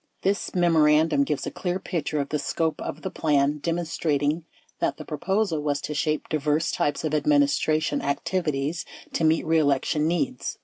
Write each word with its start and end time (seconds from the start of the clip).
20 0.23 0.31
This 0.33 0.55
memorandum 0.55 1.23
gives 1.23 1.45
a 1.45 1.51
clear 1.51 1.77
picture 1.79 2.19
of 2.19 2.29
the 2.29 2.39
scope 2.39 2.81
of 2.81 3.03
the 3.03 3.11
plan, 3.11 3.59
demonstrating 3.59 4.45
that 4.79 4.97
the 4.97 5.05
proposal 5.05 5.61
was 5.61 5.79
to 5.81 5.93
shape 5.93 6.27
diverse 6.27 6.71
types 6.71 7.03
of 7.03 7.11
admin 7.13 7.43
istration 7.43 8.01
activities 8.01 8.83
to 9.13 9.23
meet 9.23 9.45
reelection 9.45 10.07
needs. 10.07 10.57